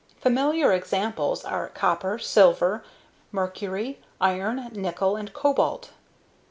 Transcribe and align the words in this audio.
Familiar 0.19 0.73
examples 0.73 1.45
are 1.45 1.67
copper, 1.69 2.17
silver, 2.17 2.83
mercury, 3.31 3.99
iron, 4.19 4.69
nickel 4.73 5.15
and 5.15 5.31
cobalt. 5.31 5.91